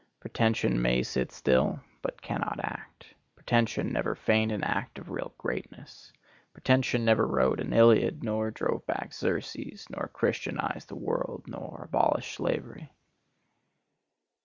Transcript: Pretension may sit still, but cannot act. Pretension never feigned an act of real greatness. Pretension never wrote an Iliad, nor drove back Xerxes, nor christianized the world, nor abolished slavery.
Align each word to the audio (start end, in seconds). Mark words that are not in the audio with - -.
Pretension 0.19 0.81
may 0.81 1.03
sit 1.03 1.31
still, 1.31 1.79
but 2.01 2.23
cannot 2.23 2.59
act. 2.63 3.13
Pretension 3.35 3.93
never 3.93 4.15
feigned 4.15 4.51
an 4.51 4.63
act 4.63 4.97
of 4.97 5.11
real 5.11 5.31
greatness. 5.37 6.11
Pretension 6.53 7.05
never 7.05 7.27
wrote 7.27 7.59
an 7.59 7.71
Iliad, 7.71 8.23
nor 8.23 8.49
drove 8.49 8.83
back 8.87 9.13
Xerxes, 9.13 9.87
nor 9.91 10.07
christianized 10.07 10.87
the 10.87 10.95
world, 10.95 11.43
nor 11.45 11.83
abolished 11.83 12.33
slavery. 12.33 12.89